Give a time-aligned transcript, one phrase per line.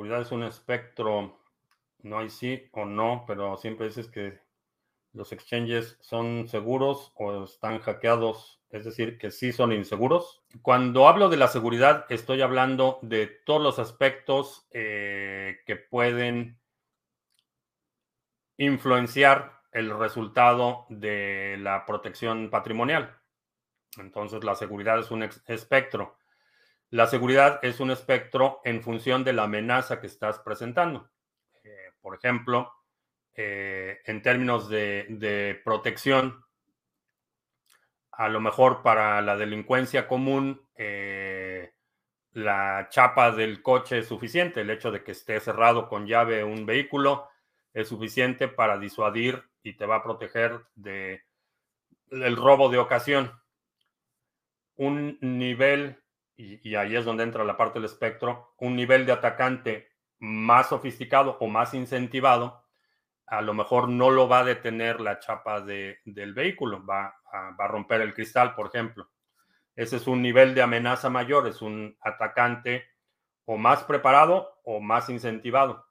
[0.00, 1.38] seguridad es un espectro,
[1.98, 4.40] no hay sí o no, pero siempre dices que
[5.12, 10.42] los exchanges son seguros o están hackeados, es decir, que sí son inseguros.
[10.62, 16.58] Cuando hablo de la seguridad, estoy hablando de todos los aspectos eh, que pueden
[18.56, 23.18] influenciar el resultado de la protección patrimonial.
[23.98, 26.16] Entonces, la seguridad es un espectro.
[26.90, 31.08] La seguridad es un espectro en función de la amenaza que estás presentando.
[31.62, 32.72] Eh, por ejemplo,
[33.34, 36.44] eh, en términos de, protección,
[38.10, 41.74] a lo mejor para la delincuencia común, eh,
[42.32, 44.62] la chapa del coche es suficiente.
[44.62, 47.28] El hecho de que esté cerrado con llave un vehículo
[47.72, 51.22] es suficiente para disuadir y te va a proteger de
[52.10, 53.32] el robo de ocasión.
[54.74, 56.02] Un nivel,
[56.42, 59.88] y, y ahí es donde entra la parte del espectro, un nivel de atacante
[60.18, 62.64] más sofisticado o más incentivado
[63.30, 67.64] a lo mejor no lo va a detener la chapa del vehículo, va a, va
[67.64, 69.08] a, romper el cristal, por ejemplo.
[69.76, 72.88] Ese es un nivel de amenaza mayor, es un atacante
[73.44, 75.86] o más preparado o más incentivado.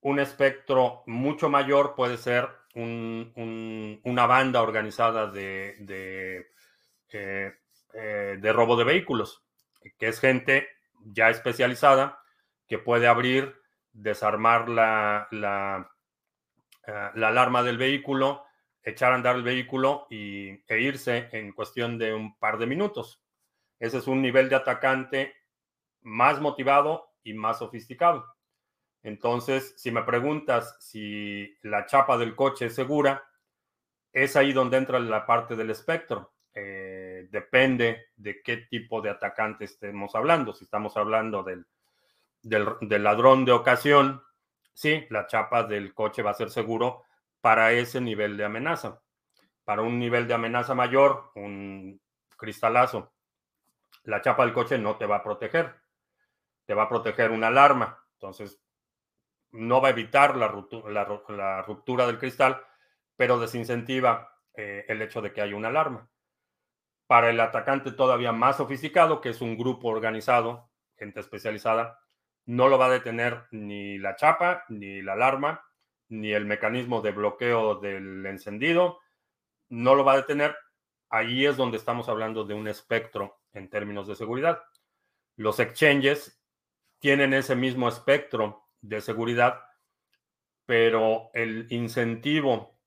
[0.00, 6.48] Un espectro mucho mayor puede ser un, un, una banda organizada de, de,
[7.12, 7.52] eh,
[7.94, 9.42] eh, de robo de vehículos,
[9.98, 10.68] que es gente
[11.04, 12.18] ya especializada
[12.66, 13.54] que puede abrir
[13.92, 18.44] desarmar la, eh, la, alarma del vehículo,
[18.82, 23.22] echar a andar el vehículo y, e irse en cuestión de un par de minutos.
[23.78, 25.34] Ese es un nivel de atacante
[26.02, 28.26] más motivado y más sofisticado.
[29.02, 33.24] Entonces, si me preguntas si la chapa del coche es segura,
[34.12, 36.32] es ahí donde entra la parte del espectro.
[36.54, 37.01] Eh,
[37.32, 40.52] depende de qué tipo de atacante estemos hablando.
[40.52, 41.66] Si estamos hablando del
[42.42, 44.22] del, ladrón de ocasión,
[44.74, 47.04] sí, la chapa del coche va a ser seguro
[47.40, 49.00] para ese nivel de amenaza.
[49.64, 52.00] Para un nivel de amenaza mayor, un
[52.36, 53.14] cristalazo,
[54.04, 55.74] la chapa del coche no te va a proteger.
[56.66, 58.04] Te va a proteger una alarma.
[58.14, 58.60] Entonces,
[59.52, 62.62] no va a evitar la ruptura, del cristal,
[63.16, 66.08] pero desincentiva eh, el hecho de que haya una alarma.
[67.12, 72.00] Para el atacante todavía más sofisticado, que es un grupo organizado, gente especializada,
[72.46, 75.62] no lo va a detener ni la chapa, ni la alarma,
[76.08, 79.00] ni el mecanismo de bloqueo del encendido,
[79.68, 80.56] no lo va a detener.
[81.10, 84.62] Ahí es donde estamos hablando de un espectro en términos de seguridad.
[85.36, 86.42] Los exchanges
[86.98, 89.60] tienen ese mismo espectro de seguridad,
[90.64, 92.78] pero el incentivo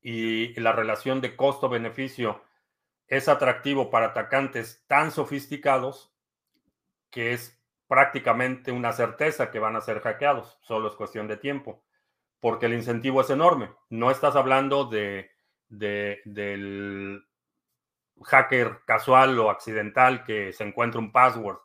[0.00, 2.47] y la relación de costo-beneficio
[3.08, 6.14] es atractivo para atacantes tan sofisticados
[7.10, 11.82] que es prácticamente una certeza que van a ser hackeados, solo es cuestión de tiempo,
[12.38, 13.70] porque el incentivo es enorme.
[13.88, 15.30] No estás hablando de,
[15.68, 17.26] del
[18.22, 21.58] hacker casual o accidental que se encuentra un password.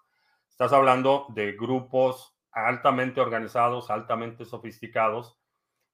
[0.50, 5.38] Estás hablando de grupos altamente organizados, altamente sofisticados,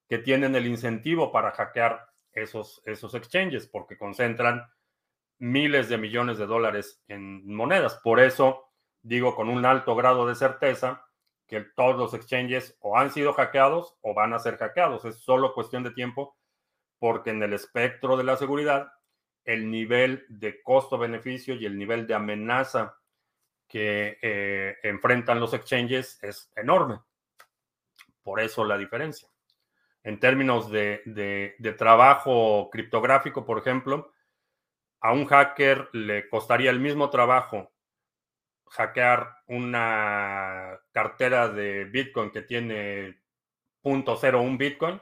[0.08, 4.70] que tienen el incentivo para hackear esos, esos exchanges, porque concentran
[5.40, 7.98] miles de millones de dólares en monedas.
[8.04, 8.70] Por eso
[9.02, 11.04] digo con un alto grado de certeza
[11.46, 15.04] que todos los exchanges o han sido hackeados o van a ser hackeados.
[15.04, 16.36] Es solo cuestión de tiempo
[16.98, 18.92] porque en el espectro de la seguridad
[19.44, 22.98] el nivel de costo-beneficio y el nivel de amenaza
[23.66, 27.00] que eh, enfrentan los exchanges es enorme.
[28.22, 29.28] Por eso la diferencia.
[30.02, 31.02] En términos de,
[31.58, 34.12] de trabajo criptográfico, por ejemplo,
[35.00, 37.72] a un hacker le costaría el mismo trabajo
[38.70, 43.20] hackear una cartera de Bitcoin que tiene
[43.82, 45.00] 0.01 Bitcoin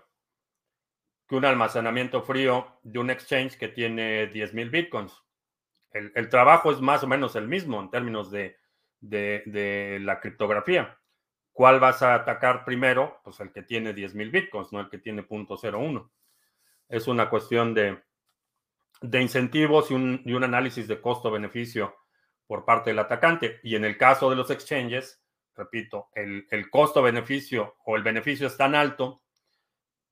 [1.29, 5.23] que un almacenamiento frío de un exchange que tiene 10.000 Bitcoins.
[5.91, 8.57] El, trabajo es más o menos el mismo en términos de,
[9.01, 10.99] de, la criptografía.
[11.53, 13.21] ¿Cuál vas a atacar primero?
[13.25, 16.11] Pues el que tiene 10.000 Bitcoins, no el que tiene 0.01.
[16.89, 18.03] Es una cuestión de,
[19.01, 21.97] de incentivos y un, y un análisis de costo-beneficio
[22.47, 23.61] por parte del atacante.
[23.63, 25.23] Y en el caso de los exchanges,
[25.55, 29.23] repito, el, costo-beneficio o el beneficio es tan alto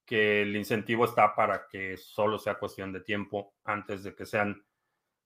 [0.05, 4.65] que el incentivo está para que solo sea cuestión de tiempo antes de que sean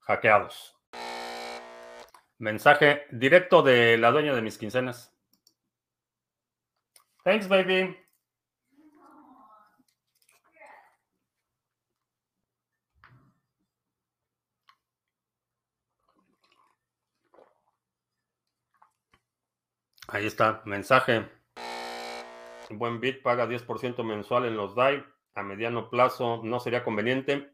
[0.00, 0.76] hackeados.
[2.38, 5.14] Mensaje directo de la dueña de mis quincenas.
[7.22, 7.94] Thanks, baby.
[20.12, 21.28] Ahí está, mensaje.
[22.68, 25.04] Buen bit paga 10% mensual en los DAI.
[25.36, 27.52] A mediano plazo no sería conveniente.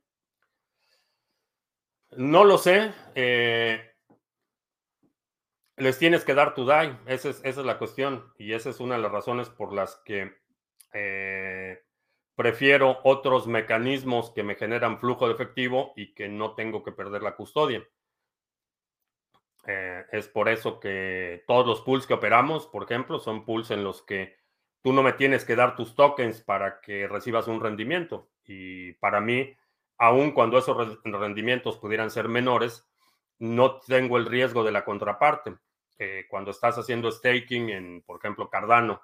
[2.13, 2.95] No lo sé.
[3.15, 3.95] Eh,
[5.77, 6.99] les tienes que dar tu DAI.
[7.05, 8.33] Esa es, esa es, la cuestión.
[8.39, 10.35] Y esa es una de las razones por las que
[10.95, 11.85] eh,
[12.37, 17.23] prefiero otros mecanismos que me generan flujo de efectivo y que no tengo que perder
[17.23, 17.87] la custodia.
[19.67, 23.83] Eh, es por eso que todos los pools que operamos, por ejemplo, son pools en
[23.83, 24.37] los que
[24.81, 28.29] tú no me tienes que dar tus tokens para que recibas un rendimiento.
[28.45, 29.57] Y para mí,
[29.99, 32.87] aun cuando esos rendimientos pudieran ser menores,
[33.41, 35.57] no tengo el riesgo de la contraparte.
[35.99, 39.03] Eh, cuando estás haciendo staking en, por ejemplo, Cardano,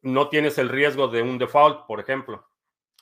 [0.00, 2.48] no tienes el riesgo de un default, por ejemplo.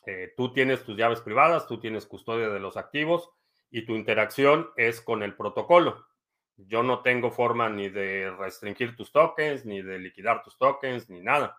[0.04, 3.30] Eh, tú tienes tus llaves privadas, tú tienes custodia de los activos
[3.70, 6.06] y tu interacción es con el protocolo.
[6.56, 11.20] Yo no tengo forma ni de restringir tus tokens, ni de liquidar tus tokens, ni
[11.20, 11.58] nada.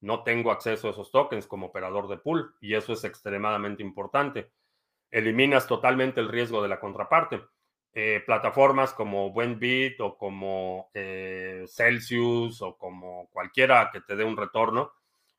[0.00, 4.50] No tengo acceso a esos tokens como operador de pool y eso es extremadamente importante.
[5.10, 7.42] Eliminas totalmente el riesgo de la contraparte.
[7.92, 14.36] Eh, plataformas como Buenbit o como eh, Celsius o como cualquiera que te dé un
[14.36, 14.92] retorno,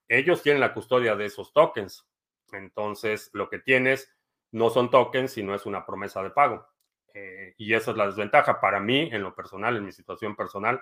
[0.07, 2.07] ellos tienen la custodia de esos tokens.
[2.53, 4.15] Entonces, lo que tienes
[4.55, 6.65] no son tokens, sino es una promesa de pago.
[7.13, 8.61] Eh, y esa es la desventaja.
[8.61, 10.81] Para mí, en lo personal, en mi situación personal,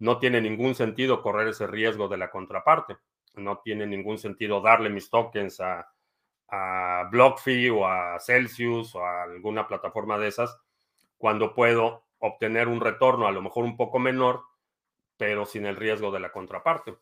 [0.00, 2.96] no tiene ningún sentido correr ese riesgo de la contraparte.
[3.34, 5.88] No tiene ningún sentido darle mis tokens a,
[6.48, 10.58] a BlockFi o a Celsius o a alguna plataforma de esas
[11.16, 14.42] cuando puedo obtener un retorno a lo mejor un poco menor,
[15.16, 16.96] pero sin el riesgo de la contraparte.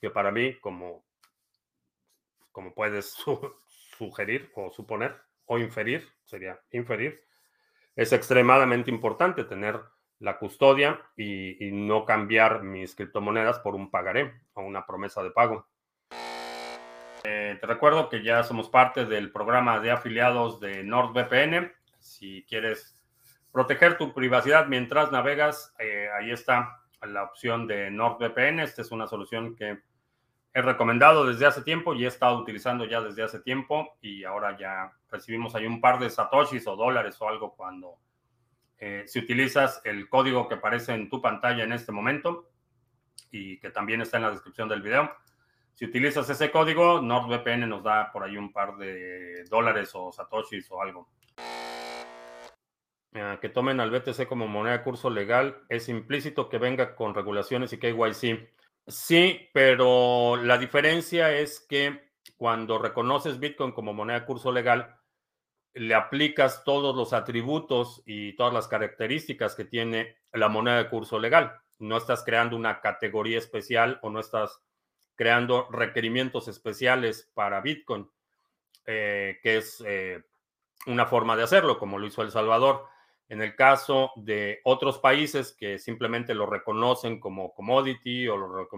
[0.00, 1.04] Que para mí, como,
[2.52, 3.16] como puedes
[3.98, 5.16] sugerir o suponer
[5.46, 7.24] o inferir, sería inferir,
[7.96, 9.80] es extremadamente importante tener
[10.20, 15.66] la custodia y, no cambiar mis criptomonedas por un pagaré o una promesa de pago.
[17.24, 21.72] Eh, te recuerdo que ya somos parte del programa de afiliados de NordVPN.
[21.98, 22.96] Si quieres
[23.52, 28.60] proteger tu privacidad mientras navegas, eh, ahí está la opción de NordVPN.
[28.60, 29.80] Esta es una solución que
[30.54, 34.56] he recomendado desde hace tiempo y he estado utilizando ya desde hace tiempo y ahora
[34.58, 37.98] ya recibimos ahí un par de satoshis o dólares o algo cuando
[38.78, 42.48] eh, si utilizas el código que aparece en tu pantalla en este momento
[43.30, 45.10] y que también está en la descripción del video.
[45.74, 50.70] Si utilizas ese código, NordVPN nos da por ahí un par de dólares o satoshis
[50.70, 51.08] o algo.
[53.14, 57.72] Ah, que tomen al BTC como moneda curso legal, es implícito que venga con regulaciones
[57.72, 58.57] y KYC.
[58.88, 62.08] Sí, pero la diferencia es que
[62.38, 64.96] cuando reconoces Bitcoin como moneda de curso legal,
[65.74, 71.18] le aplicas todos los atributos y todas las características que tiene la moneda de curso
[71.18, 71.60] legal.
[71.78, 74.62] No estás creando una categoría especial o no estás
[75.16, 78.08] creando requerimientos especiales para Bitcoin,
[78.86, 80.22] eh, que es eh,
[80.86, 82.86] una forma de hacerlo, como lo hizo El Salvador.
[83.28, 88.68] En el caso de otros países que simplemente lo reconocen como commodity o lo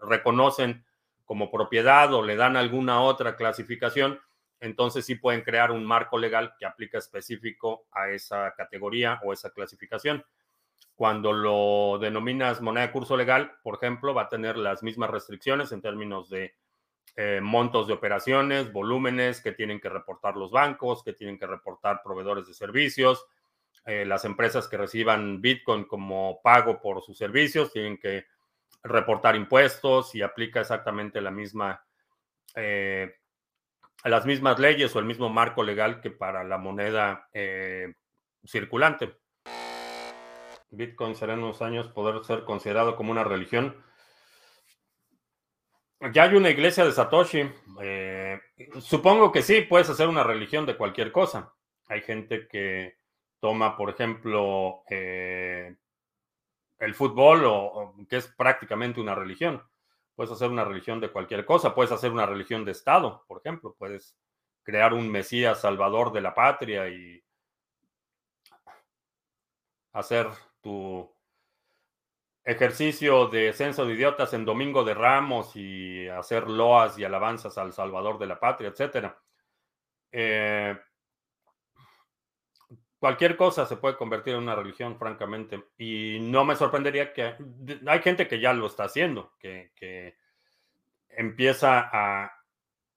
[0.00, 0.84] reconocen
[1.24, 4.20] como propiedad o le dan alguna otra clasificación,
[4.60, 9.50] entonces sí pueden crear un marco legal que aplica específico a esa categoría o esa
[9.50, 10.24] clasificación.
[10.94, 15.70] Cuando lo denominas moneda de curso legal, por ejemplo, va a tener las mismas restricciones
[15.72, 16.54] en términos de
[17.16, 22.02] eh, montos de operaciones, volúmenes que tienen que reportar los bancos, que tienen que reportar
[22.02, 23.26] proveedores de servicios,
[23.86, 28.26] eh, las empresas que reciban Bitcoin como pago por sus servicios tienen que
[28.82, 31.86] reportar impuestos y aplica exactamente la misma,
[32.56, 33.14] eh,
[34.02, 37.94] las mismas leyes o el mismo marco legal que para la moneda eh,
[38.44, 39.18] circulante.
[40.70, 43.84] Bitcoin será en unos años poder ser considerado como una religión.
[46.12, 47.48] Ya hay una iglesia de Satoshi.
[48.80, 51.54] supongo que sí, puedes hacer una religión de cualquier cosa.
[51.86, 52.96] Hay gente que
[53.46, 55.76] toma, por ejemplo, eh,
[56.80, 59.62] el fútbol, o, que es prácticamente una religión.
[60.16, 63.76] Puedes hacer una religión de cualquier cosa, puedes hacer una religión de Estado, por ejemplo,
[63.78, 64.16] puedes
[64.64, 67.22] crear un Mesías salvador de la patria y
[69.92, 70.26] hacer
[70.60, 71.08] tu
[72.42, 77.72] ejercicio de censo de idiotas en Domingo de Ramos y hacer loas y alabanzas al
[77.72, 79.14] Salvador de la patria, etc.
[80.10, 80.76] Eh,
[83.06, 85.62] cualquier cosa se puede convertir en una religión, francamente.
[85.78, 87.36] Y no me sorprendería que
[87.86, 90.16] hay gente que ya lo está haciendo, que,
[91.10, 92.42] empieza a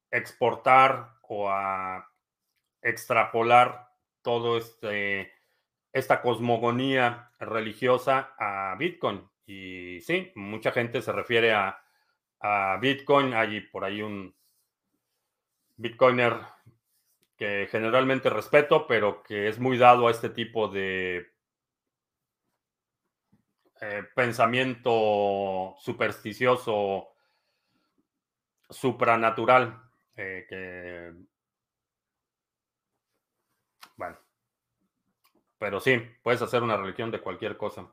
[0.10, 2.10] exportar o a
[2.82, 3.88] extrapolar
[4.24, 5.32] todo este
[5.94, 9.30] esta cosmogonía religiosa a Bitcoin.
[9.46, 11.84] Y sí, mucha gente se refiere a,
[12.39, 13.36] a Bitcoin.
[13.36, 14.34] Hay por ahí un
[15.78, 16.34] Bitcoiner
[17.39, 21.31] que generalmente respeto, pero que es muy dado a este tipo de
[23.79, 27.13] eh, pensamiento supersticioso,
[28.69, 29.81] supranatural,
[30.17, 31.13] eh, que,
[33.96, 34.17] bueno,
[35.58, 37.89] pero sí, puedes hacer una religión de cualquier cosa.